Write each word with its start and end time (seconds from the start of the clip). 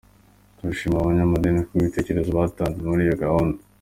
Turanashimira 0.55 0.99
abanyamadini 1.01 1.59
ku 1.65 1.71
bw’ 1.75 1.79
ibitekerezo 1.83 2.29
batanze 2.37 2.79
muri 2.89 3.01
iyo 3.05 3.15
gahunda”. 3.23 3.57